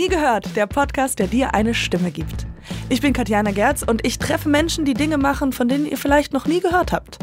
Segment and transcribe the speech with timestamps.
[0.00, 2.46] Nie gehört, der Podcast, der dir eine Stimme gibt.
[2.88, 6.32] Ich bin Katjana Gerz und ich treffe Menschen, die Dinge machen, von denen ihr vielleicht
[6.32, 7.18] noch nie gehört habt.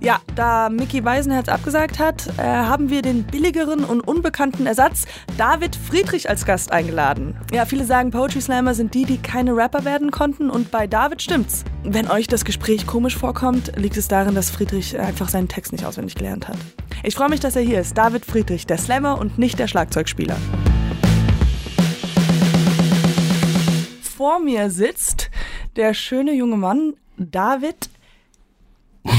[0.00, 5.04] Ja, da Mickey Weisenherz abgesagt hat, äh, haben wir den billigeren und unbekannten Ersatz
[5.36, 7.36] David Friedrich als Gast eingeladen.
[7.52, 11.20] Ja, viele sagen, Poetry Slammer sind die, die keine Rapper werden konnten und bei David
[11.20, 11.62] stimmt's.
[11.84, 15.84] Wenn euch das Gespräch komisch vorkommt, liegt es darin, dass Friedrich einfach seinen Text nicht
[15.84, 16.56] auswendig gelernt hat.
[17.02, 17.98] Ich freue mich, dass er hier ist.
[17.98, 20.36] David Friedrich, der Slammer und nicht der Schlagzeugspieler.
[24.18, 25.30] Vor mir sitzt
[25.76, 27.88] der schöne junge Mann David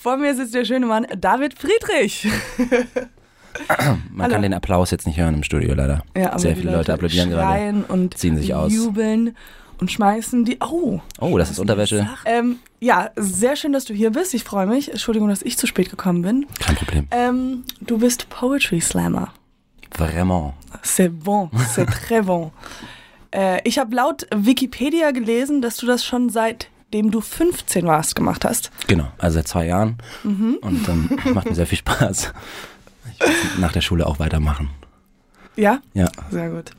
[0.00, 2.26] Vor mir sitzt der schöne Mann David Friedrich.
[4.10, 4.32] Man Hallo.
[4.32, 6.02] kann den Applaus jetzt nicht hören im Studio leider.
[6.16, 7.84] Ja, Sehr viele Leute, Leute applaudieren gerade.
[7.86, 8.72] und ziehen sich aus.
[8.72, 9.36] jubeln
[9.78, 10.58] und schmeißen die.
[10.60, 12.08] Oh, oh das ist Unterwäsche.
[12.24, 14.34] Ähm, ja, sehr schön, dass du hier bist.
[14.34, 14.90] Ich freue mich.
[14.90, 16.46] Entschuldigung, dass ich zu spät gekommen bin.
[16.58, 17.06] Kein Problem.
[17.12, 19.32] Ähm, du bist Poetry Slammer.
[19.96, 20.54] Vraiment.
[20.82, 22.50] C'est bon, c'est très bon.
[23.32, 28.14] Äh, ich habe laut Wikipedia gelesen, dass du das schon seit dem du 15 warst,
[28.14, 28.70] gemacht hast.
[28.86, 29.96] Genau, also seit zwei Jahren.
[30.24, 30.58] Mhm.
[30.60, 32.32] Und ähm, macht mir sehr viel Spaß.
[33.14, 34.70] Ich will nach der Schule auch weitermachen.
[35.56, 35.80] Ja?
[35.94, 36.10] Ja.
[36.30, 36.72] Sehr gut.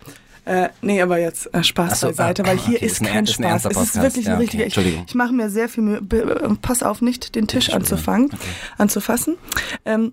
[0.45, 3.25] Äh, nee, aber jetzt äh, Spaß so, beiseite, weil ah, hier okay, ist, ist kein
[3.25, 3.65] Spaß.
[3.65, 4.65] Es ist wirklich ja, ein richtiger.
[4.65, 4.97] Okay.
[4.97, 5.99] Ich, ich mache mir sehr viel Mühe.
[5.99, 8.37] Äh, pass auf, nicht den Tisch anzufangen, okay.
[8.77, 9.37] anzufassen.
[9.85, 10.11] Ähm,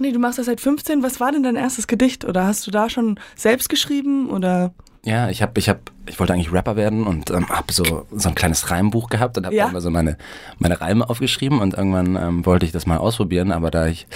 [0.00, 1.04] nee, du machst das seit 15.
[1.04, 2.24] Was war denn dein erstes Gedicht?
[2.24, 4.28] Oder hast du da schon selbst geschrieben?
[4.28, 4.72] Oder?
[5.04, 8.28] Ja, ich habe, ich habe, ich wollte eigentlich Rapper werden und ähm, habe so so
[8.28, 9.68] ein kleines Reimbuch gehabt und habe ja?
[9.68, 10.18] immer so meine
[10.58, 14.06] meine Reime aufgeschrieben und irgendwann ähm, wollte ich das mal ausprobieren, aber da ich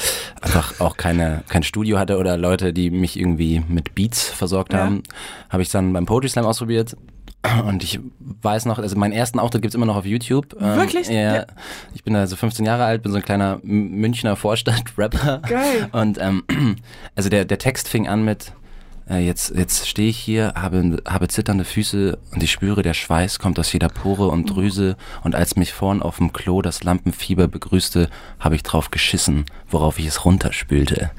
[0.41, 4.81] einfach auch keine kein Studio hatte oder Leute, die mich irgendwie mit Beats versorgt ja.
[4.81, 5.03] haben,
[5.51, 6.97] habe ich dann beim Poetry Slam ausprobiert
[7.67, 7.99] und ich
[8.43, 10.55] weiß noch, also meinen ersten Auftritt gibt's immer noch auf YouTube.
[10.61, 11.09] Ähm, Wirklich?
[11.09, 11.47] Ja, ja.
[11.95, 15.43] Ich bin da so 15 Jahre alt, bin so ein kleiner Münchner Vorstadt-Rapper.
[15.49, 15.89] Geil.
[15.93, 16.45] Und ähm,
[17.17, 18.53] also der, der Text fing an mit
[19.19, 23.59] jetzt, jetzt stehe ich hier, habe, habe zitternde Füße und ich spüre, der Schweiß kommt
[23.59, 28.09] aus jeder Pore und Drüse und als mich vorn auf dem Klo das Lampenfieber begrüßte,
[28.39, 31.11] habe ich drauf geschissen, worauf ich es runterspülte.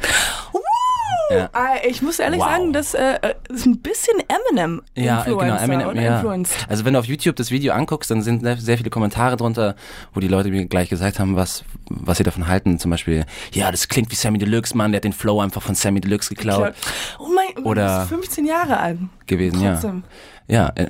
[1.30, 1.50] Ja.
[1.54, 2.50] Äh, ich muss ehrlich wow.
[2.50, 3.20] sagen, das äh,
[3.50, 6.24] ist ein bisschen Eminem ja, genau, Eminem, ja.
[6.68, 9.76] Also wenn du auf YouTube das Video anguckst, dann sind sehr viele Kommentare drunter,
[10.14, 12.80] wo die Leute mir gleich gesagt haben, was, was sie davon halten.
[12.80, 15.76] Zum Beispiel, ja, das klingt wie Sammy Deluxe, Mann, der hat den Flow einfach von
[15.76, 16.74] Sammy Deluxe geklaut.
[17.20, 19.00] Oh mein, Gott, du bist 15 Jahre alt.
[19.26, 20.04] Gewesen, Trotzdem.
[20.06, 20.34] ja.
[20.48, 20.88] Ja, äh,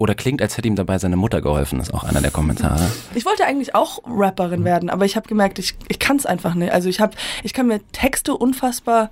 [0.00, 2.90] oder klingt, als hätte ihm dabei seine Mutter geholfen, ist auch einer der Kommentare.
[3.14, 6.54] Ich wollte eigentlich auch Rapperin werden, aber ich habe gemerkt, ich, ich kann es einfach
[6.54, 6.72] nicht.
[6.72, 9.10] Also ich, hab, ich kann mir Texte unfassbar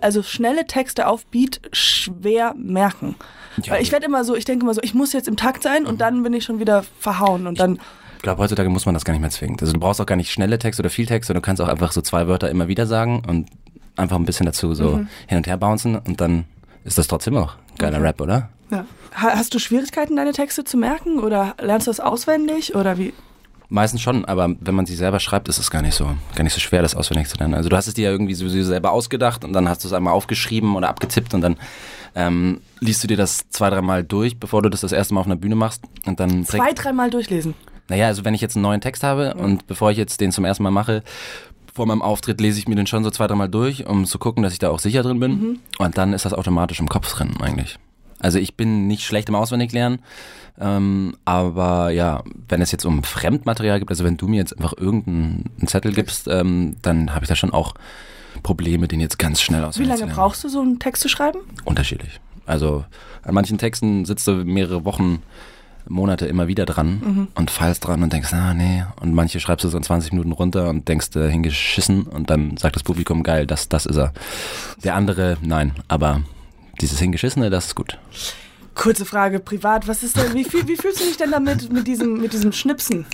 [0.00, 3.16] also schnelle Texte auf Beat schwer merken.
[3.62, 3.72] Ja.
[3.72, 5.84] Weil ich werde immer so, ich denke immer so, ich muss jetzt im Takt sein
[5.84, 5.98] und mhm.
[5.98, 7.80] dann bin ich schon wieder verhauen und dann.
[8.16, 9.58] Ich glaube, heutzutage muss man das gar nicht mehr zwingen.
[9.60, 11.92] Also du brauchst auch gar nicht schnelle Texte oder viel Texte, du kannst auch einfach
[11.92, 13.50] so zwei Wörter immer wieder sagen und
[13.96, 15.08] einfach ein bisschen dazu so mhm.
[15.26, 16.44] hin und her bouncen und dann
[16.84, 18.06] ist das trotzdem auch geiler okay.
[18.06, 18.48] Rap, oder?
[18.70, 18.86] Ja.
[19.12, 23.12] Hast du Schwierigkeiten, deine Texte zu merken oder lernst du das auswendig oder wie?
[23.68, 26.04] Meistens schon, aber wenn man sie selber schreibt, ist es gar nicht so,
[26.34, 27.54] gar nicht so schwer, das auswendig zu lernen.
[27.54, 29.94] Also du hast es dir ja irgendwie sowieso selber ausgedacht und dann hast du es
[29.94, 31.56] einmal aufgeschrieben oder abgetippt und dann
[32.14, 35.26] ähm, liest du dir das zwei, dreimal durch, bevor du das das erste Mal auf
[35.26, 37.54] einer Bühne machst und dann zwei, dreimal durchlesen.
[37.88, 39.44] Naja, also wenn ich jetzt einen neuen Text habe mhm.
[39.44, 41.02] und bevor ich jetzt den zum ersten Mal mache,
[41.74, 44.42] vor meinem Auftritt lese ich mir den schon so zwei, dreimal durch, um zu gucken,
[44.42, 45.30] dass ich da auch sicher drin bin.
[45.32, 45.58] Mhm.
[45.78, 47.78] Und dann ist das automatisch im Kopf drin eigentlich.
[48.20, 50.00] Also ich bin nicht schlecht im Auswendiglernen.
[50.60, 54.74] Ähm, aber ja, wenn es jetzt um Fremdmaterial gibt, also wenn du mir jetzt einfach
[54.76, 57.74] irgendeinen Zettel gibst, ähm, dann habe ich da schon auch
[58.42, 61.38] Probleme, den jetzt ganz schnell auswendig Wie lange brauchst du so einen Text zu schreiben?
[61.64, 62.20] Unterschiedlich.
[62.46, 62.84] Also
[63.22, 65.22] an manchen Texten sitzt du mehrere Wochen,
[65.86, 67.28] Monate immer wieder dran mhm.
[67.34, 68.84] und fallst dran und denkst, ah nee.
[69.00, 72.56] Und manche schreibst du so in 20 Minuten runter und denkst, äh, hingeschissen und dann
[72.56, 74.12] sagt das Publikum, geil, das, das ist er.
[74.82, 75.72] Der andere, nein.
[75.88, 76.22] Aber
[76.80, 77.98] dieses Hingeschissene, das ist gut.
[78.74, 81.86] Kurze Frage, privat, was ist denn, wie, wie, wie fühlst du dich denn damit, mit
[81.86, 83.06] diesem, mit diesem Schnipsen?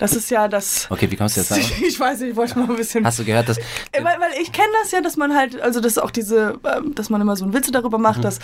[0.00, 0.86] Das ist ja das.
[0.90, 1.62] Okay, wie kommst du jetzt sagen?
[1.86, 3.04] Ich weiß nicht, ich wollte mal ein bisschen.
[3.04, 3.58] Hast du gehört, dass.
[3.92, 6.94] Weil, weil ich kenne das ja, dass man halt, also das ist auch diese, ähm,
[6.94, 8.22] dass man immer so einen Witze darüber macht, mhm.
[8.22, 8.38] dass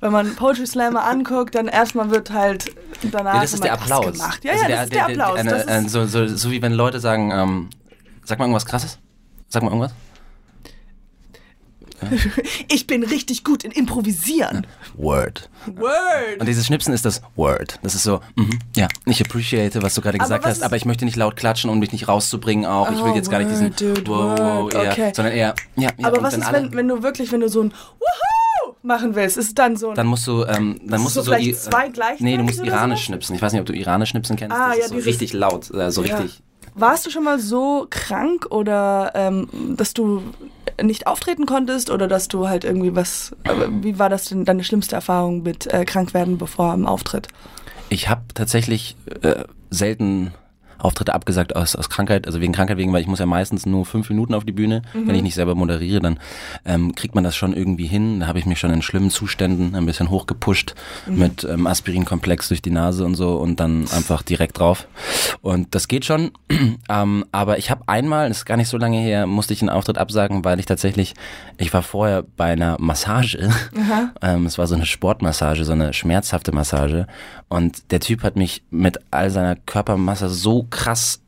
[0.00, 3.34] wenn man Poetry Slammer anguckt, dann erstmal wird halt danach.
[3.34, 4.12] Ja, das ist der Applaus.
[4.12, 4.42] Gemacht.
[4.42, 5.38] Ja, also ja, der, das ist der, der Applaus.
[5.38, 7.70] Eine, eine, so, so, so wie wenn Leute sagen, ähm,
[8.24, 8.98] sag mal irgendwas krasses.
[9.48, 9.92] Sag mal irgendwas.
[12.68, 14.66] Ich bin richtig gut in Improvisieren.
[14.96, 15.50] Word.
[15.66, 16.40] Word.
[16.40, 17.78] Und dieses Schnipsen ist das Word.
[17.82, 21.04] Das ist so, mm, ja, ich appreciate, was du gerade gesagt hast, aber ich möchte
[21.04, 22.90] nicht laut klatschen, um mich nicht rauszubringen auch.
[22.90, 25.12] Oh, ich will jetzt gar nicht diesen dude, wow, wow, eher, okay.
[25.14, 27.70] sondern eher, ja, ja Aber was ist, wenn, wenn du wirklich, wenn du so ein
[27.70, 31.32] Woohoo machen willst, ist dann so ein Dann musst du, ähm, dann musst du so,
[31.32, 33.06] vielleicht zwei gleich Nee, du musst iranisch so?
[33.06, 33.36] schnipsen.
[33.36, 34.56] Ich weiß nicht, ob du iranisch schnipsen kennst.
[34.56, 36.16] Ah, das ja, ist so richtig laut, äh, so ja.
[36.16, 36.42] richtig
[36.74, 40.22] warst du schon mal so krank oder ähm, dass du
[40.80, 43.34] nicht auftreten konntest oder dass du halt irgendwie was.
[43.44, 47.28] aber Wie war das denn deine schlimmste Erfahrung mit äh, Krankwerden bevor dem Auftritt?
[47.88, 50.32] Ich habe tatsächlich äh, selten
[50.82, 53.86] Auftritte abgesagt aus, aus Krankheit, also wegen Krankheit wegen, weil ich muss ja meistens nur
[53.86, 54.82] fünf Minuten auf die Bühne.
[54.92, 56.18] Wenn ich nicht selber moderiere, dann
[56.64, 58.20] ähm, kriegt man das schon irgendwie hin.
[58.20, 60.74] Da habe ich mich schon in schlimmen Zuständen ein bisschen hochgepusht
[61.06, 64.88] mit ähm, Aspirinkomplex durch die Nase und so und dann einfach direkt drauf.
[65.40, 66.32] Und das geht schon.
[66.88, 69.70] ähm, aber ich habe einmal, das ist gar nicht so lange her, musste ich einen
[69.70, 71.14] Auftritt absagen, weil ich tatsächlich,
[71.58, 73.50] ich war vorher bei einer Massage.
[74.22, 77.06] ähm, es war so eine Sportmassage, so eine schmerzhafte Massage.
[77.48, 81.20] Und der Typ hat mich mit all seiner Körpermasse so krass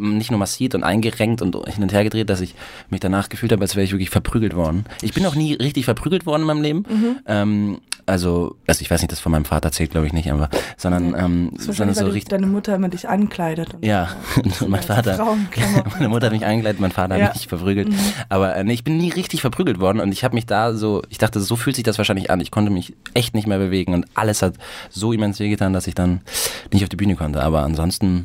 [0.00, 2.54] nicht nur massiert und eingerenkt und hin und her gedreht, dass ich
[2.88, 4.84] mich danach gefühlt habe, als wäre ich wirklich verprügelt worden.
[5.02, 6.84] Ich bin auch nie richtig verprügelt worden in meinem Leben.
[7.26, 10.48] Ähm, also, also ich weiß nicht, das von meinem Vater zählt, glaube ich nicht, aber
[10.76, 12.30] sondern, ähm, ist sondern so richtig.
[12.30, 13.74] deine Mutter immer dich ankleidet.
[13.74, 15.36] Und Ja, und mein Vater,
[15.92, 17.26] meine Mutter hat mich eingekleidet, mein Vater Ja.
[17.26, 17.88] hat mich verprügelt.
[18.30, 21.02] Aber äh, nee, ich bin nie richtig verprügelt worden und ich habe mich da so,
[21.10, 22.40] ich dachte, so fühlt sich das wahrscheinlich an.
[22.40, 24.54] Ich konnte mich echt nicht mehr bewegen und alles hat
[24.88, 26.22] so immens wehgetan, dass ich dann
[26.72, 27.42] nicht auf die Bühne konnte.
[27.42, 28.24] Aber ansonsten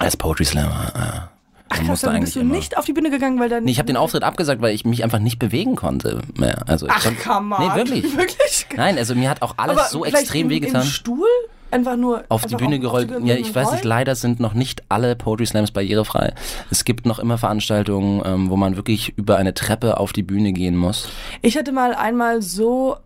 [0.00, 1.28] als Poetry Slammer, äh, man
[1.68, 3.62] Ach, krass, musste dann bist du nicht auf die Bühne gegangen, weil dann.
[3.62, 6.64] Nee, ich habe den Auftritt abgesagt, weil ich mich einfach nicht bewegen konnte mehr.
[6.66, 7.68] Also Ach, konnte, come on.
[7.68, 8.16] Nee, wirklich.
[8.16, 8.66] wirklich?
[8.76, 10.82] Nein, also mir hat auch alles Aber so extrem im, wehgetan.
[10.82, 11.28] Im Stuhl?
[11.70, 12.24] Einfach nur.
[12.28, 13.12] auf die Bühne gerollt.
[13.22, 16.34] ja, ich weiß nicht, leider sind noch nicht alle Poetry Slams barrierefrei.
[16.70, 20.52] Es gibt noch immer Veranstaltungen, ähm, wo man wirklich über eine Treppe auf die Bühne
[20.52, 21.08] gehen muss.
[21.42, 22.96] Ich hatte mal einmal so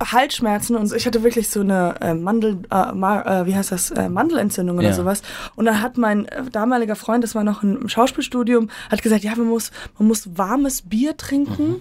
[0.00, 3.90] Halsschmerzen und ich hatte wirklich so eine äh, Mandel, äh, Ma, äh, wie heißt das,
[3.90, 4.92] äh, Mandelentzündung oder Ja.
[4.94, 5.22] sowas.
[5.56, 9.34] Und dann hat mein äh, damaliger Freund, das war noch im Schauspielstudium, hat gesagt, ja,
[9.36, 11.80] man muss, man muss warmes Bier trinken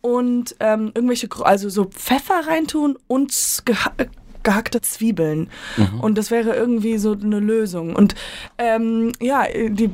[0.00, 3.32] und ähm, irgendwelche, also so Pfeffer reintun und
[3.64, 3.92] geha
[4.44, 5.48] gehackte Zwiebeln.
[6.00, 7.94] Und das wäre irgendwie so eine Lösung.
[7.94, 8.16] Und
[8.58, 9.88] ähm, ja, die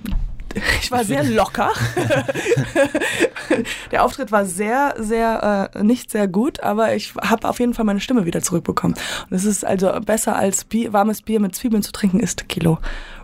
[0.80, 1.72] ich war sehr locker.
[3.90, 7.84] Der Auftritt war sehr, sehr, äh, nicht sehr gut, aber ich habe auf jeden Fall
[7.84, 8.94] meine Stimme wieder zurückbekommen.
[9.30, 12.78] Und es ist also besser als Bier, warmes Bier mit Zwiebeln zu trinken, ist Kilo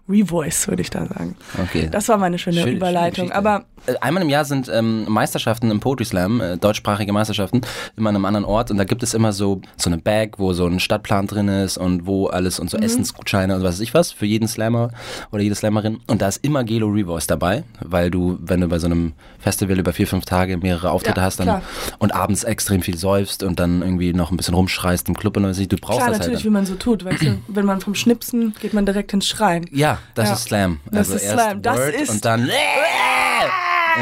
[0.09, 1.37] Revoice, würde ich da sagen.
[1.62, 1.89] Okay.
[1.91, 3.27] Das war meine schöne, Schöne- Überleitung.
[3.29, 7.61] schöne aber Äh, Einmal im Jahr sind ähm, Meisterschaften im Poetry Slam, äh, deutschsprachige Meisterschaften,
[7.99, 10.55] immer an einem anderen Ort und da gibt es immer so so eine Bag, wo
[10.55, 13.93] so ein Stadtplan drin ist und wo alles und so Essensgutscheine und was weiß ich
[13.93, 14.91] was für jeden Slammer
[15.33, 18.79] oder jede Slammerin und da ist immer Gelo Revoice dabei, weil du, wenn du bei
[18.79, 21.62] so einem Festival über vier, fünf Tage mehrere Auftritte Ja, hast dann klar.
[21.99, 25.43] und abends extrem viel säufst und dann irgendwie noch ein bisschen rumschreist im Club und
[25.43, 26.53] was weiß ich, du brauchst klar, das natürlich, halt wie dann.
[26.55, 27.05] man so tut.
[27.05, 29.67] Weißt du, wenn man vom Schnipsen geht man direkt ins Schreien.
[29.73, 30.35] Ja, das Ja.
[30.35, 30.81] ist Slam.
[30.87, 31.62] Das also ist erst Slam.
[31.62, 32.52] Das Word ist- und dann Äh,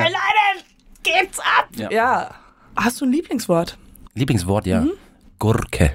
[0.05, 0.65] Leute,
[1.03, 1.69] geht's ab!
[1.77, 1.91] Ja.
[1.91, 2.31] ja.
[2.77, 3.77] Hast du ein Lieblingswort?
[4.15, 4.81] Lieblingswort, ja.
[4.83, 4.93] Mhm.
[5.39, 5.93] Gurke.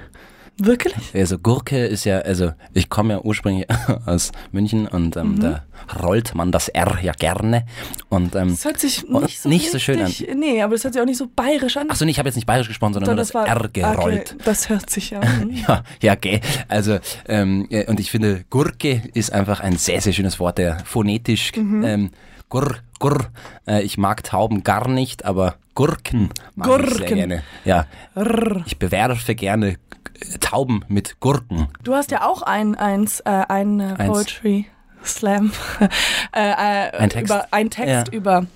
[0.60, 0.94] Wirklich?
[1.14, 3.66] Also Gurke ist ja, also ich komme ja ursprünglich
[4.06, 5.40] aus München und ähm, Mhm.
[5.40, 5.64] da
[6.02, 7.64] rollt man das R ja gerne.
[8.08, 10.82] Und ähm, Das hört sich Oh, nicht so, nicht so schön richtig, Nee, aber das
[10.84, 11.88] hört sich auch nicht so bayerisch an.
[11.90, 14.32] achso, nee, ich habe jetzt nicht bayerisch gesprochen, sondern nur das, R gerollt.
[14.34, 15.20] Okay, das hört sich ja.
[15.20, 15.50] an.
[15.50, 16.40] Ja, ja, gell.
[16.68, 20.78] Also, ähm, ja, und ich finde, Gurke ist einfach ein sehr, sehr schönes Wort, der
[20.84, 21.84] phonetisch, Mhm.
[21.84, 22.10] ähm,
[22.48, 23.26] Gur, Gur.
[23.66, 27.16] Äh, ich mag Tauben gar nicht, aber Gurken mag ich sehr Gurken.
[27.16, 27.42] gerne.
[27.64, 28.62] Ja, Rrr.
[28.66, 29.76] ich bewerfe gerne äh,
[30.40, 31.68] Tauben mit Gurken.
[31.84, 34.08] Du hast ja auch ein, eins, äh, ein äh, Eins.
[34.12, 34.66] Poetry
[35.04, 35.52] Slam.
[36.34, 37.32] äh, äh, Ein Text.
[37.32, 38.12] Über, ein Text Ja.
[38.12, 38.46] über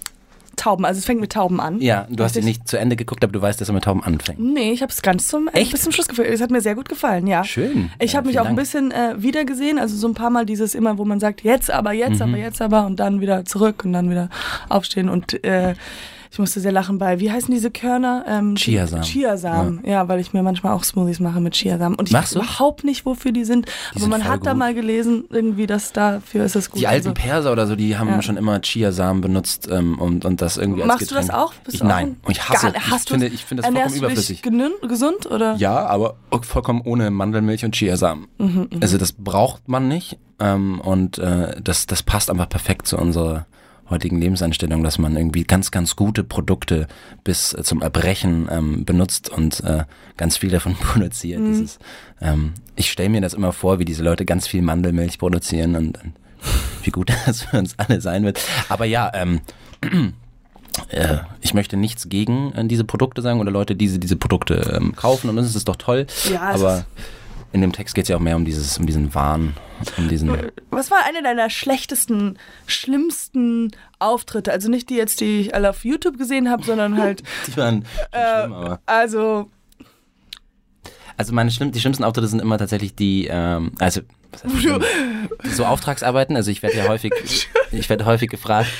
[0.57, 0.85] Tauben.
[0.85, 1.81] Also es fängt mit Tauben an.
[1.81, 3.85] Ja, du hast ihn ich- nicht zu Ende geguckt, aber du weißt, dass er mit
[3.85, 4.39] Tauben anfängt.
[4.39, 5.73] Nee, ich habe es ganz zum, äh, Echt?
[5.73, 6.31] bis zum Schluss gefallen.
[6.33, 7.43] Es hat mir sehr gut gefallen, ja.
[7.45, 7.91] Schön.
[7.99, 8.59] Ich Ja, habe mich auch ein Dank.
[8.59, 11.93] bisschen äh, wiedergesehen, also so ein paar Mal dieses immer, wo man sagt, jetzt aber,
[11.93, 12.23] jetzt Mhm.
[12.23, 14.29] aber, jetzt aber und dann wieder zurück und dann wieder
[14.69, 15.75] aufstehen und äh,
[16.33, 18.25] ich musste sehr lachen bei, wie heißen diese Körner?
[18.27, 19.05] Ähm, die- Chiasamen.
[19.05, 20.09] Chiasamen, ja.
[20.09, 22.45] weil ich mir manchmal auch Smoothies mache mit Chiasamen und ich Machst weiß du?
[22.47, 24.59] überhaupt nicht, wofür die sind, aber sind man hat da gut.
[24.59, 26.81] mal gelesen, irgendwie, dass dafür ist es gut.
[26.81, 28.23] Die alten also, Perser oder so, die haben Ja.
[28.23, 31.53] schon immer Chiasamen benutzt ähm, und, und das irgendwie als Machst du das auch?
[31.65, 33.71] Bist ich, nein, ein- und ich hasse, Gar- hast ich du finde, ich finde das
[33.73, 34.43] vollkommen überflüssig.
[34.89, 35.55] gesund oder?
[35.57, 38.27] Ja, aber vollkommen ohne Mandelmilch und Chiasamen.
[38.39, 42.97] Mhm, also das braucht man nicht ähm, und äh, das, das passt einfach perfekt zu
[42.97, 43.45] unserer
[43.93, 46.89] heutigen Lebenseinstellung, dass man irgendwie ganz, ganz gute Produkte
[47.23, 49.85] bis äh, zum Erbrechen ähm, benutzt und äh,
[50.17, 51.41] ganz viel davon produziert.
[51.41, 51.63] Mhm.
[51.65, 51.79] Ist,
[52.21, 56.03] ähm, ich stelle mir das immer vor, wie diese Leute ganz viel Mandelmilch produzieren und,
[56.03, 56.13] und
[56.83, 58.41] wie gut das für uns alle sein wird.
[58.69, 59.41] Aber ja, ähm,
[60.89, 64.55] äh, ich möchte nichts gegen äh, diese Produkte sagen oder Leute, die diese, diese Produkte
[64.75, 66.07] ähm, kaufen und das ist es doch toll.
[66.33, 66.87] Ja, es aber ist-
[67.53, 69.55] in dem Text geht es ja auch mehr um dieses, um diesen Wahn,
[69.99, 70.37] um diesen.
[70.71, 74.53] Was war eine deiner schlechtesten, schlimmsten Auftritte?
[74.53, 77.85] Also nicht die jetzt, die ich alle auf YouTube gesehen habe, sondern halt, Die waren
[78.11, 78.81] Äh, schlimm, aber.
[78.87, 79.51] also,
[81.17, 84.01] Also meine schlimm, die schlimmsten Auftritte sind immer tatsächlich die, ähm, also
[85.55, 86.37] so Auftragsarbeiten.
[86.37, 87.13] Also ich werde ja häufig,
[87.71, 88.71] ich werde häufig gefragt.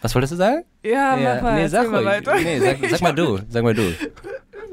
[0.00, 0.64] Was wolltest du sagen?
[0.84, 2.06] Ja, mach mal, nee, sag mal ruhig.
[2.06, 2.34] weiter.
[2.36, 3.40] Nee, sag, sag mal du.
[3.48, 3.82] Sag mal du.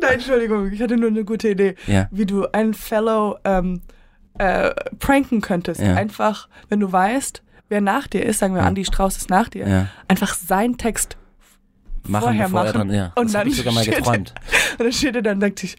[0.06, 2.08] Nein, Entschuldigung, ich hatte nur eine gute Idee, Ja.
[2.12, 3.82] wie du einen Fellow ähm,
[4.38, 5.82] äh, pranken könntest.
[5.82, 5.96] Ja.
[5.96, 8.68] Einfach, wenn du weißt, wer nach dir ist, sagen wir, Ja.
[8.68, 9.88] Andi Strauß ist nach dir, Ja.
[10.08, 11.18] einfach seinen Text
[12.08, 13.12] Machen, vorher er machen dran, ja.
[13.16, 14.34] und das dann ich sogar mal geträumt.
[14.78, 15.76] Und dann steht er dann und denkt sich,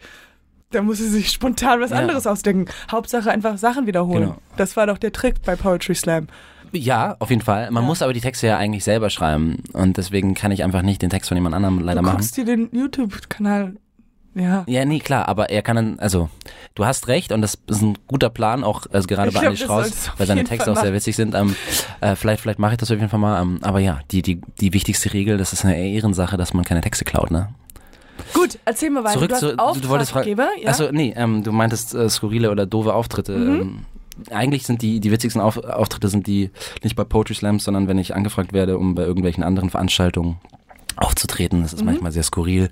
[0.71, 2.65] da muss sie sich spontan was anderes ausdenken.
[2.91, 4.23] Hauptsache einfach Sachen wiederholen.
[4.23, 4.37] Genau.
[4.57, 6.27] Das war doch der Trick bei Poetry Slam.
[6.73, 7.71] Ja, auf jeden Fall.
[7.71, 7.87] Man Ja.
[7.87, 9.63] muss aber die Texte ja eigentlich selber schreiben.
[9.71, 12.17] Und deswegen kann ich einfach nicht den Text von jemand anderem leider du machen.
[12.17, 13.75] guckst dir den YouTube-Kanal,
[14.35, 14.63] ja.
[14.67, 16.29] Ja, nee, klar, aber er kann dann, also,
[16.75, 19.69] du hast recht und das ist ein guter Plan, auch also gerade Ich bei du
[19.69, 21.33] auf weil seine Texte auch sehr witzig sind.
[21.35, 21.55] Ähm,
[22.01, 23.41] äh, vielleicht vielleicht mache ich das auf jeden Fall mal.
[23.41, 26.81] Ähm, aber ja, die, die, die wichtigste Regel, das ist eine Ehrensache, dass man keine
[26.81, 27.49] Texte klaut, ne?
[28.33, 29.13] Gut, erzähl mal weiter.
[29.13, 30.35] Zurück du zu, du, du wolltest fragen.
[30.61, 30.69] Ja?
[30.69, 33.37] Achso, nee, ähm, du meintest äh, skurrile oder doofe Auftritte.
[33.37, 33.61] Mhm.
[33.61, 33.85] Ähm,
[34.31, 36.49] eigentlich sind die, die witzigsten Auf Auftritte sind die
[36.83, 40.37] nicht bei Poetry Slams, sondern wenn ich angefragt werde, um bei irgendwelchen anderen Veranstaltungen
[40.95, 41.61] aufzutreten.
[41.61, 41.85] Das ist Mhm.
[41.87, 42.69] manchmal sehr skurril,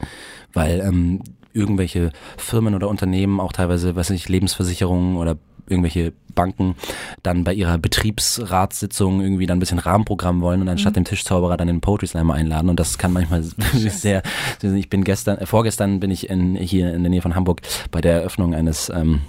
[0.54, 1.22] weil ähm,
[1.56, 6.76] irgendwelche Firmen oder Unternehmen, auch teilweise, weiß nicht, Lebensversicherungen oder irgendwelche Banken
[7.24, 10.96] dann bei ihrer Betriebsratssitzung irgendwie dann ein bisschen Rahmenprogramm wollen und anstatt Mhm.
[10.96, 13.42] dem Tischzauberer dann den Poetry Slam einladen und das kann manchmal
[13.74, 14.22] sehr,
[14.62, 18.02] ich bin gestern, äh, vorgestern bin ich in, hier in der Nähe von Hamburg bei
[18.02, 19.22] der Eröffnung eines ähm,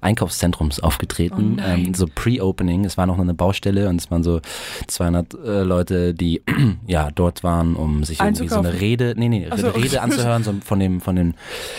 [0.00, 2.84] Einkaufszentrums aufgetreten, Oh ähm, so Pre-Opening.
[2.84, 4.40] Es war noch eine Baustelle und es waren so
[4.86, 6.42] 200 äh, Leute, die
[6.86, 8.80] ja dort waren, um sich irgendwie so eine.
[8.80, 9.66] Rede, nee, nee, so.
[9.66, 11.34] eine Rede anzuhören, so von dem von den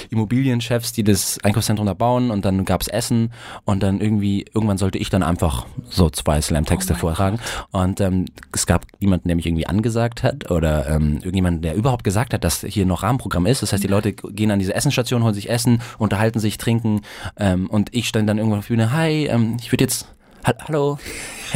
[0.09, 3.31] Immobilienchefs, die das Einkaufszentrum da bauen und dann gab's Essen
[3.65, 7.39] und dann irgendwie irgendwann sollte ich dann einfach so zwei Slam-Texte Oh vortragen
[7.71, 12.03] und ähm, es gab niemanden, der mich irgendwie angesagt hat oder ähm, irgendjemanden, der überhaupt
[12.03, 13.61] gesagt hat, dass hier noch Rahmenprogramm ist.
[13.61, 17.01] Das heißt, die Leute gehen an diese Essensstation, holen sich Essen, unterhalten sich, trinken
[17.37, 20.07] ähm, und ich stand dann irgendwann auf der Bühne, hi, ähm, ich würde jetzt,
[20.43, 20.97] hallo,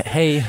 [0.05, 0.43] hey,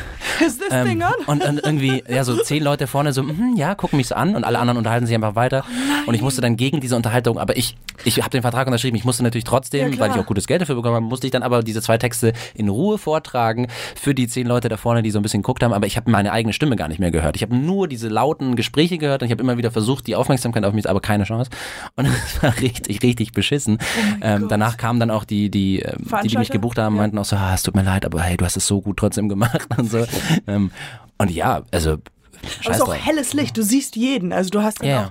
[0.44, 1.24] Is this thing ähm, on?
[1.26, 4.34] und dann irgendwie, ja, so zehn Leute vorne so, mhm, ja, gucken mich so an
[4.36, 5.64] und alle anderen unterhalten sich einfach weiter.
[5.68, 8.96] Oh und ich musste dann gegen diese Unterhaltung, aber ich, ich habe den Vertrag unterschrieben,
[8.96, 10.08] ich musste natürlich Ja, trotzdem, klar.
[10.08, 12.32] weil ich auch gutes Geld dafür bekommen habe, musste ich dann aber diese zwei Texte
[12.54, 15.72] in Ruhe vortragen für die zehn Leute da vorne, die so ein bisschen geguckt haben,
[15.72, 17.36] aber ich habe meine eigene Stimme gar nicht mehr gehört.
[17.36, 20.64] Ich habe nur diese lauten Gespräche gehört und ich habe immer wieder versucht, die Aufmerksamkeit
[20.64, 21.50] auf mich, aber keine Chance.
[21.96, 23.78] Und es war richtig, richtig beschissen.
[24.22, 24.50] ähm, Oh Gott.
[24.52, 27.02] danach kamen dann auch die, die, ähm, die, die mich gebucht haben, Ja.
[27.02, 28.96] meinten auch so, ah, es tut mir leid, aber hey, du hast es so gut
[28.96, 30.04] trotzdem gemacht und so.
[30.46, 30.70] ähm,
[31.18, 32.00] und ja, also Aber
[32.42, 34.32] es scheiß ist auch helles Licht, du siehst jeden.
[34.32, 35.10] Also du hast Ja, auch.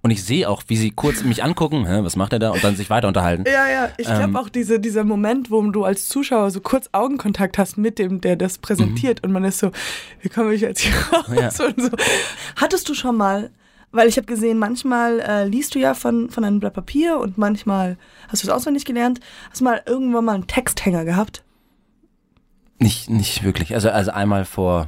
[0.00, 2.62] Und ich sehe auch, wie sie kurz mich angucken, hä, was macht er da, und
[2.62, 3.44] dann sich weiter unterhalten.
[3.46, 3.88] Ja, ja.
[3.98, 7.78] Ich glaube Ähm, auch diese, dieser Moment, wo du als Zuschauer so kurz Augenkontakt hast
[7.78, 9.72] mit dem, der das präsentiert und man ist so,
[10.20, 11.28] wie komme ich jetzt hier raus?
[11.28, 11.34] Mhm.
[11.34, 11.46] Ja.
[11.66, 11.90] Und so.
[12.56, 13.50] Hattest du schon mal,
[13.90, 17.36] weil ich habe gesehen, manchmal äh, liest du ja von, von einem Blatt Papier und
[17.36, 17.96] manchmal
[18.28, 19.18] hast du es auswendig gelernt.
[19.50, 21.42] Hast du mal irgendwann mal einen Texthänger gehabt?
[22.78, 23.74] Nicht, nicht wirklich.
[23.74, 24.86] Also, also einmal vor,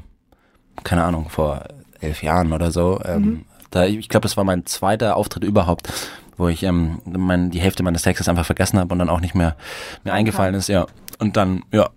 [0.85, 1.65] keine Ahnung, vor
[2.01, 3.01] elf Jahren oder so.
[3.05, 3.45] Ähm, Mhm.
[3.71, 5.93] da, ich glaube, das war mein zweiter Auftritt überhaupt,
[6.37, 9.35] wo ich ähm, mein, die Hälfte meines Textes einfach vergessen habe und dann auch nicht
[9.35, 9.57] mehr
[10.05, 10.87] mir eingefallen ist, ja.
[11.19, 11.91] Und dann, ja,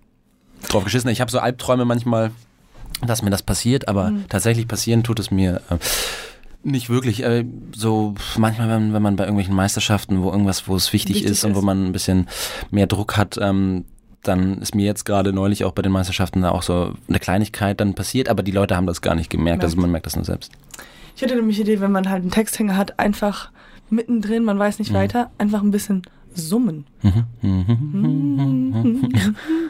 [0.68, 1.10] drauf geschissen.
[1.10, 2.30] Ich habe so Albträume manchmal,
[3.06, 4.28] dass mir das passiert, aber Mhm.
[4.28, 5.62] tatsächlich passieren tut es mir.
[5.70, 5.76] Äh,
[6.66, 10.92] nicht wirklich, äh, so manchmal, wenn, wenn man bei irgendwelchen Meisterschaften, wo irgendwas, wo es
[10.94, 11.64] wichtig, Wichtig ist und wo ist.
[11.64, 12.28] man ein bisschen
[12.70, 13.84] mehr Druck hat, ähm,
[14.28, 17.80] dann ist mir jetzt gerade neulich auch bei den Meisterschaften da auch so eine Kleinigkeit
[17.80, 20.24] dann passiert, aber die Leute haben das gar nicht gemerkt, also man merkt das nur
[20.24, 20.52] selbst.
[21.16, 23.50] Ich hatte nämlich die Idee, wenn man halt einen Texthänger hat, einfach
[23.90, 24.96] mittendrin, man weiß nicht Mhm.
[24.96, 26.02] weiter, einfach ein bisschen
[26.34, 26.86] summen.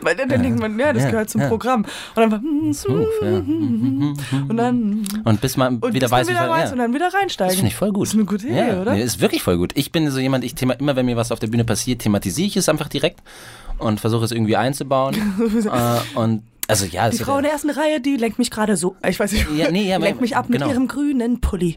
[0.02, 1.42] Weil dann denkt man, ja, das gehört zum.
[1.48, 1.84] Programm.
[2.14, 2.40] Und einfach
[2.72, 3.40] Smooth, ja.
[3.40, 4.14] Mhm,
[4.48, 6.78] und dann Und bis man und wieder bis man weiß, wie wieder man- weiß und
[6.78, 7.50] dann wieder reinsteigen.
[7.50, 8.02] Das finde ich voll gut.
[8.06, 8.92] Das ist eine gute Idee, oder?
[8.94, 9.72] Nee, ist wirklich voll gut.
[9.74, 12.46] Ich bin so jemand, ich thema, immer wenn mir was auf der Bühne passiert, thematisiere
[12.48, 13.20] ich es einfach direkt
[13.78, 15.14] und versuche es irgendwie einzubauen.
[15.70, 18.96] äh, und also ja, Die Frau in der ersten Reihe, die lenkt mich gerade so.
[19.06, 20.66] Ich weiß nicht, Ja, nee, ja, lenkt mich ab genau.
[20.66, 21.76] mit ihrem grünen Pulli.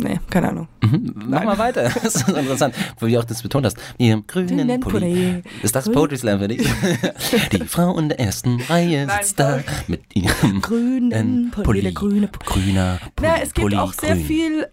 [0.00, 0.68] Nee, keine Ahnung.
[1.14, 1.90] Mach mal weiter.
[2.02, 3.76] Das ist interessant, wo du auch das betont hast.
[3.98, 4.98] Ihrem grünen Grünen Pulli.
[5.00, 5.42] Pulli.
[5.62, 6.68] Ist das Grün- Poetry Slam für dich?
[7.52, 12.28] Die Frau in der ersten Reihe Nein, sitzt da mit ihrem Grünen Pulli, der grüne
[12.28, 12.66] Pulli.
[12.66, 13.28] Grüner Pulli.
[13.28, 14.24] Na, es gibt Pulli, auch sehr grün.
[14.24, 14.66] viel,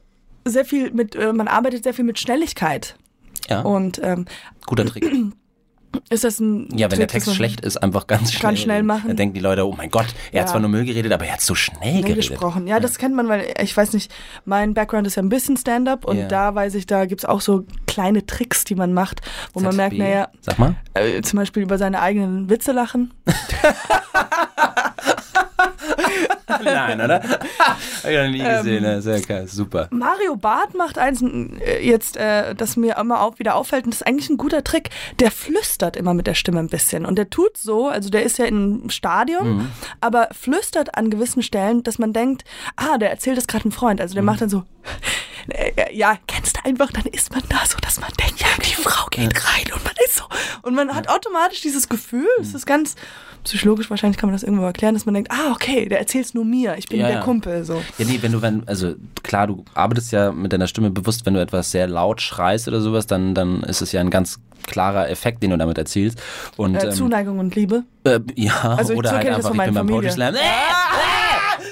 [0.46, 2.96] sehr viel mit, äh, man arbeitet sehr viel mit Schnelligkeit.
[3.50, 4.26] Ja, Und ähm,
[4.68, 5.06] guter Trick.
[6.10, 8.50] ist das ein Ja, wenn der Trick, Text dass man schlecht ist, einfach ganz schnell.
[8.52, 9.08] Ganz schnell machen.
[9.08, 10.52] Dann denken die Leute, oh mein Gott, er hat Ja.
[10.52, 12.30] zwar nur Müll geredet, aber er hat so schnell schnell geredet.
[12.30, 12.68] gesprochen.
[12.68, 14.12] Ja, das kennt man, weil ich weiß nicht,
[14.46, 16.28] mein Background ist ja ein bisschen Stand-up und Ja.
[16.28, 19.22] da weiß ich, da gibt's auch so kleine Tricks, die man macht,
[19.54, 19.78] wo man ZB.
[19.78, 20.76] merkt, naja, Sag mal.
[20.94, 23.14] äh, zum Beispiel über seine eigenen Witze lachen.
[26.64, 27.22] Nein, oder?
[27.22, 27.78] Hab
[28.10, 29.02] ich noch nie gesehen, ne?
[29.02, 29.88] sehr geil, super.
[29.92, 34.02] Mario Barth macht eins äh, jetzt, äh, das mir immer auch wieder auffällt, und das
[34.02, 34.90] ist eigentlich ein guter Trick.
[35.20, 37.06] Der flüstert immer mit der Stimme ein bisschen.
[37.06, 39.72] Und der tut so, also der ist ja im Stadion, Mhm.
[40.02, 42.44] aber flüstert an gewissen Stellen, dass man denkt,
[42.76, 44.00] ah, der erzählt es gerade einem Freund.
[44.02, 44.28] Also der Mhm.
[44.28, 44.64] macht dann so,
[45.50, 48.74] äh, ja, kennst du einfach, dann ist man da so, dass man denkt, ja, die
[48.82, 50.24] Frau geht rein und man ist so.
[50.64, 52.56] Und man hat automatisch dieses Gefühl, es Mhm.
[52.56, 52.96] ist ganz
[53.44, 56.34] psychologisch, wahrscheinlich kann man das irgendwo erklären, dass man denkt, ah, okay, der erzählt es
[56.34, 57.22] nur mir, ich bin Ja, der ja.
[57.22, 57.82] Kumpel, so.
[57.98, 61.36] Ja, nee, wenn du, wenn, also klar, du arbeitest ja mit deiner Stimme bewusst, wenn
[61.36, 65.10] du etwas sehr laut schreist oder sowas, dann, dann ist es ja ein ganz klarer
[65.10, 66.20] Effekt, den du damit erzielst.
[66.58, 67.84] Und, Äh, ähm, Zuneigung und Liebe.
[68.04, 70.10] Äh, ja, Also oder so halt einfach, ich bin beim Poetry.
[70.12, 70.34] Slam.
[70.34, 70.40] Äh,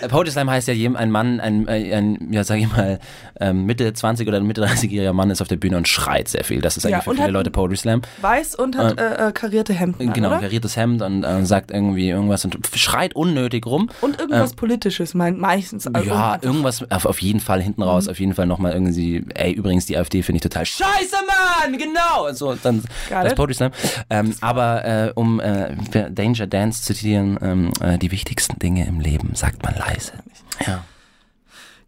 [0.10, 3.00] Poetry Slam heißt ja, ein Mann, ein, äh, ein ja, sag ich mal,
[3.40, 6.62] ähm, Mitte 20 oder Mitte 30-jähriger Mann ist auf der Bühne und schreit sehr viel.
[6.62, 8.02] Das ist Ja, eigentlich für und viele Leute Poetry Slam.
[8.22, 10.40] Weiß und hat äh, äh, karierte Hemden an, Genau, oder?
[10.40, 13.90] kariertes Hemd und äh, sagt irgendwie irgendwas und schreit unnötig rum.
[14.02, 15.88] Und irgendwas Politisches, mein, meistens.
[15.88, 19.24] Also Ähm, Ja, irgendwas, auf, auf jeden Fall hinten raus, auf jeden Fall nochmal irgendwie,
[19.36, 22.28] ey, übrigens, die AfD finde ich total scheiße, Mann, genau.
[22.28, 23.36] Und so, dann Got das.
[23.36, 23.72] Poetry Slam.
[24.10, 25.76] Ähm, aber äh, um äh,
[26.12, 30.14] Danger Dance zu zitieren, ähm, äh, die wichtigsten Dinge im Leben sagt man leise.
[30.66, 30.84] Ja.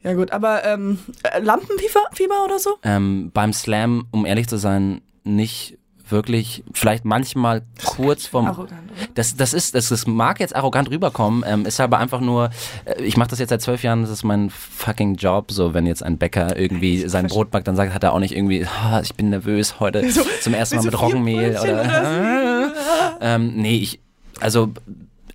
[0.04, 2.78] Ja gut, aber ähm, äh, Lampenfieber Fieber oder so?
[2.84, 8.46] Ähm, beim Slam, um ehrlich zu sein, nicht wirklich, vielleicht manchmal kurz vom.
[8.46, 9.08] Arrogant, oder?
[9.16, 12.52] Das, das ist, das, das mag jetzt arrogant rüberkommen, ähm, ist aber einfach nur,
[12.86, 15.88] äh, ich mache das jetzt seit zwölf Jahren, das ist mein fucking Job, so wenn
[15.88, 19.02] jetzt ein Bäcker irgendwie sein Brot backt, dann sagt, hat er auch nicht irgendwie, "Ah,
[19.02, 22.74] ich bin nervös heute So, zum ersten Mal mit Roggenmehl Brötchen oder,
[23.22, 24.00] ähm, nee, ich,
[24.40, 24.72] also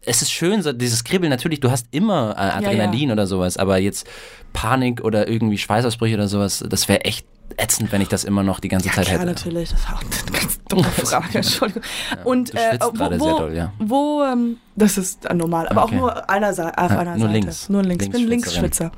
[0.05, 3.79] es ist schön, so dieses Kribbeln, natürlich, du hast immer äh, Adrenalin oder sowas, aber
[3.79, 4.07] jetzt
[4.53, 7.27] Panik oder irgendwie Schweißausbrüche oder sowas, das wäre echt
[7.57, 9.27] ätzend, wenn ich das immer noch die ganze Zeit Ja, hätte.
[9.27, 9.71] natürlich.
[9.71, 11.39] Das war auch eine ganz dumme Frage.
[11.39, 11.83] Entschuldigung.
[12.25, 13.73] Und äh, wo, wo, sehr doll, ja.
[13.79, 15.97] wo ähm, das ist normal, aber Okay.
[15.97, 17.33] auch nur einer, auf einer nur Seite.
[17.33, 17.69] links.
[17.69, 18.07] Nur links.
[18.07, 18.29] Ich bin.
[18.29, 18.93] Linksschwitzer.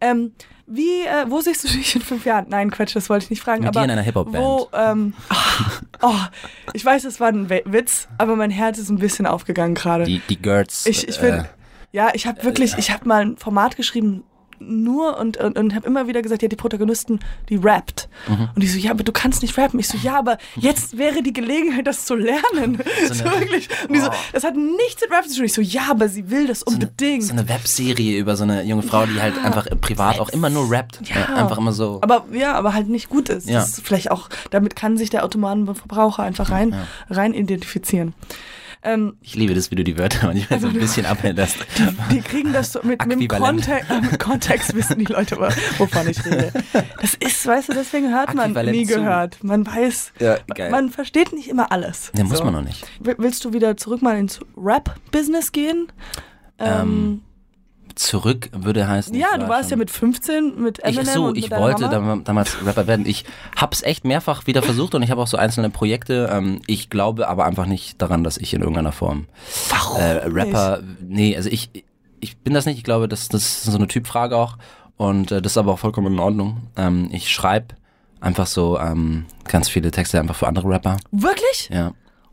[0.00, 0.32] Ähm,
[0.72, 2.46] wie, äh, wo siehst du dich in fünf Jahren?
[2.48, 3.62] Nein, Quatsch, das wollte ich nicht fragen.
[3.62, 4.44] Mit aber dir in einer Hip-Hop-Band.
[4.44, 5.14] Wo, ähm,
[6.00, 6.14] oh,
[6.72, 10.04] ich weiß, das war ein Witz, aber mein Herz ist ein bisschen aufgegangen gerade.
[10.04, 10.86] Die, die Girls.
[10.86, 11.44] Ich, ich bin, äh,
[11.90, 14.22] ja, ich habe wirklich, ich habe mal ein Format geschrieben,
[14.60, 18.08] nur und, und, und habe immer wieder gesagt, ja, die Protagonisten, die rappt.
[18.28, 18.48] Mhm.
[18.54, 19.80] Und die so, ja, aber du kannst nicht rappen.
[19.80, 22.78] Ich so, ja, aber jetzt wäre die Gelegenheit, das zu lernen.
[23.12, 23.68] So, eine- wirklich.
[23.88, 25.44] Und die so, das hat nichts mit Rap zu tun.
[25.46, 27.24] Ich so, ja, aber sie will das unbedingt.
[27.24, 30.70] So eine Webserie über so eine junge Frau, die halt einfach privat auch immer nur
[30.70, 31.00] rappt.
[31.08, 31.16] Ja.
[31.16, 31.98] Äh, einfach immer so.
[32.02, 33.48] aber ja, aber halt nicht gut ist.
[33.48, 33.62] Ja.
[33.62, 36.74] Ist vielleicht auch, damit kann sich der Automatenverbraucher einfach rein,
[37.08, 38.14] rein identifizieren.
[38.82, 41.56] Ähm, Ich liebe das, wie du die Wörter manchmal so ein bisschen abänderst.
[42.10, 43.28] Die kriegen das so mit, mit dem.
[43.28, 45.48] Kontext, äh, mit Kontext wissen die Leute, wo-
[45.84, 46.50] wovon ich rede.
[47.00, 48.94] Das ist, weißt du, deswegen hört man nie zu.
[48.94, 49.44] gehört.
[49.44, 50.38] Man weiß, Ja,
[50.70, 52.10] man versteht nicht immer alles.
[52.14, 52.44] Ne, muss So.
[52.44, 52.86] man noch nicht.
[53.00, 55.88] Willst du wieder zurück mal ins Rap-Business gehen?
[56.58, 57.22] Ähm,
[57.96, 59.14] Zurück würde heißen.
[59.14, 61.88] ja, ich du war warst ja mit 15 mit Ich, Eminem so, und ich wollte
[61.88, 63.06] dam- damals Rapper werden.
[63.06, 63.24] Ich
[63.56, 66.28] hab's echt mehrfach wieder versucht und ich habe auch so einzelne Projekte.
[66.32, 69.26] Ähm, ich glaube aber einfach nicht daran, dass ich in irgendeiner Form
[69.68, 70.80] Warum äh, Rapper.
[71.00, 71.70] Nee, also ich,
[72.20, 72.78] ich bin das nicht.
[72.78, 74.56] Ich glaube, das, das ist so eine Typfrage auch.
[74.96, 76.62] Und äh, das ist aber auch vollkommen in Ordnung.
[76.76, 77.74] Ähm, ich schreibe
[78.20, 80.92] einfach so ähm, ganz viele Texte einfach für andere Rapper.
[80.92, 81.06] nicht?
[81.10, 81.70] Wirklich?
[81.72, 81.92] Ja.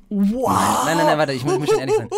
[0.09, 0.83] Wow.
[0.85, 2.09] Nein, nein, nein, warte, ich muss, muss ehrlich sein.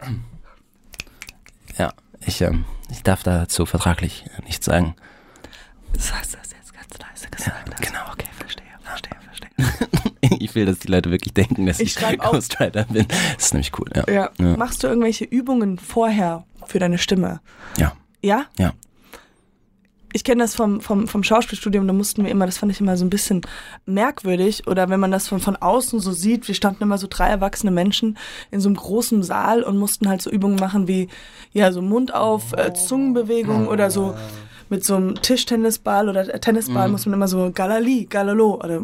[0.00, 0.14] Also,
[1.78, 1.92] ja,
[2.28, 4.94] ich, ähm, ich darf dazu vertraglich nichts sagen.
[5.92, 7.70] Du sagst das jetzt ganz leise gesagt.
[7.70, 7.82] hast.
[7.82, 8.00] genau.
[8.12, 9.98] Okay, verstehe, verstehe, verstehe.
[10.40, 13.06] Ich will, dass die Leute wirklich denken, dass Ich ich, Ghostwriter bin.
[13.08, 14.04] Das ist nämlich cool, ja.
[14.12, 14.30] Ja.
[14.38, 14.56] Ja.
[14.56, 17.40] Machst du irgendwelche Übungen vorher für deine Stimme?
[17.78, 17.92] Ja.
[18.22, 18.44] Ja?
[18.58, 18.72] Ja.
[20.12, 22.96] Ich kenne das vom, vom, vom Schauspielstudium, da mussten wir immer, das fand ich immer
[22.96, 23.42] so ein bisschen
[23.86, 24.66] merkwürdig.
[24.66, 27.70] Oder wenn man das von, von außen so sieht, wir standen immer so drei erwachsene
[27.70, 28.16] Menschen
[28.50, 31.08] in so einem großen Saal und mussten halt so Übungen machen wie,
[31.52, 34.14] ja, so Mund auf, äh, Zungenbewegung oder so
[34.70, 38.82] mit so einem Tischtennisball oder äh, Tennisball muss man immer so Galali, Galalo oder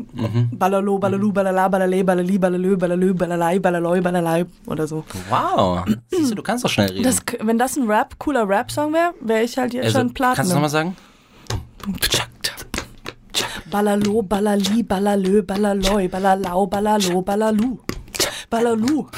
[0.53, 5.05] Ballalo, Ballalu, Ballala, Ballale, Ballali, Ballalö, Ballalö, Ballalei, Ballaloi, Ballalei oder so.
[5.29, 5.85] Wow.
[6.11, 7.03] Siehst du, du kannst doch schnell reden.
[7.03, 10.37] Das, wenn das ein Rap, cooler Rap-Song wäre, wäre ich halt jetzt also, schon Platin.
[10.37, 10.97] kannst du nochmal sagen?
[13.71, 17.79] Ballalo, Ballali, Ballalö, Ballaloi, Ballalau, Ballalo, Ballalu.
[18.51, 19.09] Ballalu,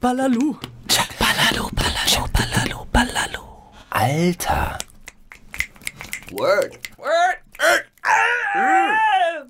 [0.00, 0.56] Ballalu.
[1.18, 3.42] Ballalu, Ballalu, Ballalu, Ballalu.
[3.90, 4.78] Alter.
[6.30, 6.78] Word.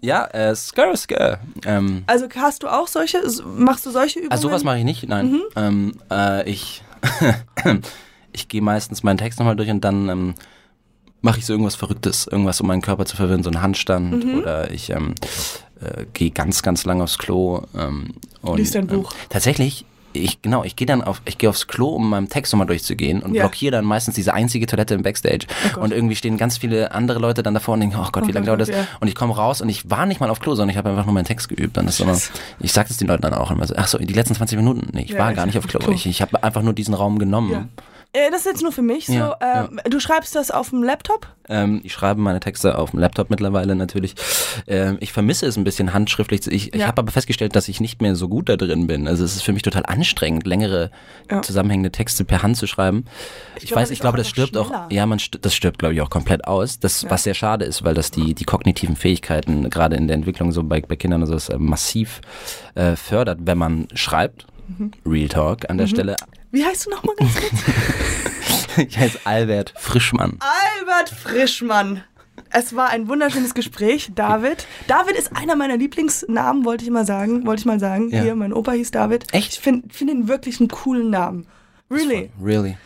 [0.00, 1.38] Ja, äh, skr, skr.
[1.64, 4.32] Ähm, Also hast du auch solche, machst du solche Übungen?
[4.32, 5.32] also sowas mache ich nicht, nein.
[5.32, 5.42] Mhm.
[5.56, 6.82] Ähm, äh, ich
[8.32, 10.34] ich gehe meistens meinen Text nochmal durch und dann ähm,
[11.26, 14.34] mache ich so irgendwas Verrücktes, irgendwas, um meinen Körper zu verwirren, so einen Handstand Mhm.
[14.38, 15.14] oder ich ähm,
[15.82, 17.62] äh, gehe ganz, ganz lang aufs Klo.
[17.76, 19.12] Ähm, und, Liest ein ähm, Buch.
[19.28, 22.66] tatsächlich, ich genau, ich gehe dann auf, ich gehe aufs Klo, um meinen Text nochmal
[22.66, 23.42] durchzugehen und Ja.
[23.42, 25.46] blockiere dann meistens diese einzige Toilette im Backstage.
[25.74, 25.82] Gott.
[25.84, 28.34] und irgendwie stehen ganz viele andere Leute dann davor und denken, oh Gott, wie Oh
[28.34, 28.68] lange dauert das?
[28.70, 28.86] ja.
[29.00, 31.04] Und ich komme raus und ich war nicht mal auf Klo, sondern ich habe einfach
[31.04, 31.76] nur meinen Text geübt.
[31.76, 32.16] Dann ist immer,
[32.60, 34.88] ich sage es den Leuten dann auch immer so, ach so, die letzten 20 Minuten,
[34.92, 35.80] nee, ich Ja, war gar nicht auf Klo.
[35.80, 35.92] Klo.
[35.92, 37.68] Ich, ich habe einfach nur diesen Raum genommen.
[38.16, 38.26] Ja.
[38.26, 39.12] Äh, das ist jetzt nur für mich so.
[39.12, 41.26] Ja, ähm, Du schreibst das auf dem Laptop?
[41.48, 44.14] Ähm, ich schreibe meine Texte auf dem Laptop mittlerweile natürlich.
[44.66, 46.46] Ähm, ich vermisse es ein bisschen handschriftlich.
[46.48, 46.86] Ich, ich Ja.
[46.88, 49.06] habe aber festgestellt, dass ich nicht mehr so gut da drin bin.
[49.06, 50.90] Also es ist für mich total anstrengend, längere
[51.30, 51.42] Ja.
[51.42, 53.04] zusammenhängende Texte per Hand zu schreiben.
[53.56, 54.66] Ich, glaube, weiß, das ich glaube, auch das stirbt auch.
[54.68, 54.86] schneller.
[54.90, 56.80] Ja, man das stirbt, glaube ich, auch komplett aus.
[56.80, 57.10] Das, Ja.
[57.10, 60.62] was sehr schade ist, weil das die die kognitiven Fähigkeiten gerade in der Entwicklung so
[60.64, 62.20] bei, bei Kindern und so ist, äh, massiv
[62.74, 64.46] äh, fördert, wenn man schreibt.
[64.68, 64.90] Mhm.
[65.06, 66.16] Real Talk an der Stelle.
[66.50, 67.52] Wie heißt du nochmal ganz kurz?
[68.78, 70.38] Ich heiße Albert Frischmann.
[70.78, 72.02] Albert Frischmann.
[72.50, 74.66] Es war ein wunderschönes Gespräch, David.
[74.86, 77.46] David ist einer meiner Lieblingsnamen, wollte ich mal sagen.
[77.46, 78.10] Wollte ich mal sagen.
[78.10, 78.20] Ja.
[78.20, 79.32] Hier, mein Opa hieß David.
[79.32, 79.54] Echt?
[79.54, 81.46] Ich finde find ihn wirklich einen coolen Namen.
[81.90, 82.30] Really?
[82.42, 82.76] Really.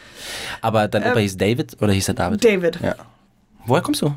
[0.60, 2.44] Aber dein Opa Ähm, hieß David oder hieß er David?
[2.44, 2.78] David.
[2.80, 2.94] Ja.
[3.66, 4.14] Woher kommst du?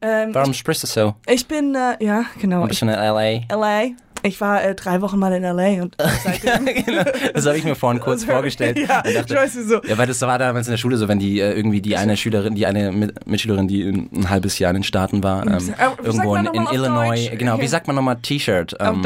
[0.00, 1.14] Ähm, Warum sprichst du so?
[1.26, 2.62] ich, bin, äh, ja, genau.
[2.62, 3.40] Ich, bisschen in L.A.
[3.54, 3.90] LA.
[4.26, 6.66] Ich war äh, drei Wochen mal in LA und seitdem.
[6.84, 7.04] genau.
[7.32, 8.78] Das habe ich mir vorhin kurz vorgestellt.
[8.88, 9.82] Ja, dachte, ich weiß wieso.
[9.84, 12.16] ja, weil das war damals in der Schule so, wenn die äh, irgendwie die eine
[12.16, 15.52] Schülerin, die eine Mit Mitschülerin, die ein, ein halbes Jahr in den Staaten war, ähm,
[15.78, 17.38] Äh, irgendwo in, in Illinois, Deutsch?
[17.38, 18.76] genau, wie sagt man nochmal T-Shirt?
[18.80, 19.02] Ähm,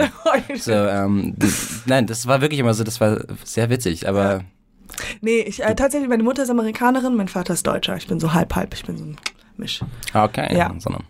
[0.56, 1.36] so, ähm,
[1.86, 4.42] nein, das war wirklich immer so, das war sehr witzig, aber
[5.20, 7.96] Nee, ich, äh, tatsächlich, meine Mutter ist Amerikanerin, mein Vater ist Deutscher.
[7.96, 9.16] Ich bin so halb-halb, ich bin so ein
[9.56, 9.80] Misch.
[10.12, 10.54] ah, okay.
[10.56, 10.74] Ja.
[10.78, 11.04] Sondern,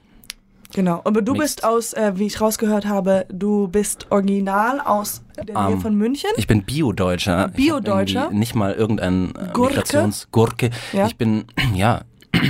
[0.75, 1.01] Genau.
[1.05, 1.57] Aber du Mixed.
[1.57, 5.95] bist aus, äh, wie ich rausgehört habe, du bist original aus der Nähe Ähm, von
[5.97, 6.31] München.
[6.37, 7.49] Ich bin Bio-Deutscher.
[7.49, 8.31] Bio-Deutscher?
[8.31, 9.75] Nicht mal irgendein äh, Gurke?
[9.77, 10.71] Migrationsgurke.
[10.93, 11.07] Ja.
[11.07, 12.03] Ich bin, ja,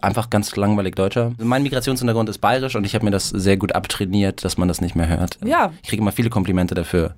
[0.00, 1.32] einfach ganz langweilig Deutscher.
[1.38, 4.80] Mein Migrationshintergrund ist bayerisch und ich habe mir das sehr gut abtrainiert, dass man das
[4.80, 5.38] nicht mehr hört.
[5.44, 5.72] Ja.
[5.82, 7.14] Ich kriege immer viele Komplimente dafür.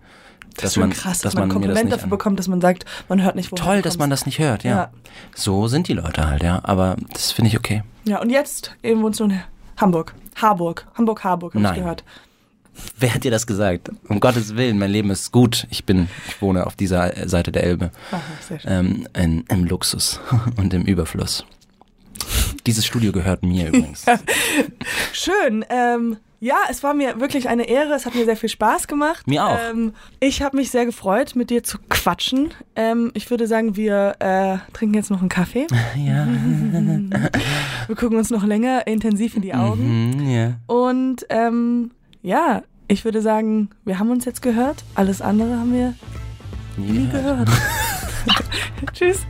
[0.57, 3.23] das dass man, krass, dass man man Kompliment dafür an- bekommt, dass man sagt, man
[3.23, 4.71] hört nicht, woher Toll, dass man das nicht hört, ja.
[4.77, 4.91] Ja.
[5.35, 6.61] So sind die Leute halt, ja.
[6.63, 7.83] Aber das finde ich okay.
[8.05, 9.29] Ja, und jetzt eben wohnst du
[9.81, 10.15] Hamburg.
[10.37, 10.87] Harburg.
[10.97, 12.05] Hamburg-Harburg, habe ich gehört.
[12.99, 13.91] Wer hat dir das gesagt?
[14.09, 15.67] Um Gottes Willen, mein Leben ist gut.
[15.71, 17.91] Ich bin, ich wohne auf dieser Seite der Elbe.
[18.11, 18.71] Aha, sehr schön.
[18.71, 20.21] ähm, in, im Luxus
[20.57, 21.45] und im Überfluss.
[22.67, 24.05] Dieses Studio gehört mir übrigens.
[25.13, 25.65] Schön.
[25.71, 27.93] Ähm, ja, es war mir wirklich eine Ehre.
[27.95, 29.27] Es hat mir sehr viel Spaß gemacht.
[29.27, 29.59] Mir auch.
[29.71, 32.53] Ähm, ich habe mich sehr gefreut, mit dir zu quatschen.
[32.77, 35.67] Ähm, ich würde sagen, wir äh, trinken jetzt noch einen Kaffee.
[35.97, 36.27] Ja.
[37.87, 40.11] Wir gucken uns noch länger intensiv in die Augen.
[40.17, 40.53] Mhm, ja.
[40.69, 41.91] Und ähm,
[42.23, 44.85] ja, ich würde sagen, wir haben uns jetzt gehört.
[44.95, 45.95] Alles andere haben wir
[46.77, 47.11] nie Ja.
[47.11, 47.49] gehört.
[48.93, 49.27] Tschüss.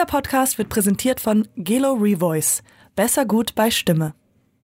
[0.00, 2.62] Dieser Podcast wird präsentiert von Gelo Revoice.
[2.96, 4.14] Besser gut bei Stimme.